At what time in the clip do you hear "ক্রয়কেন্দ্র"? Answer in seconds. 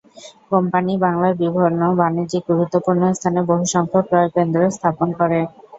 4.09-4.61